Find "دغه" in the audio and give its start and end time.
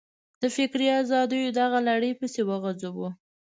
1.59-1.77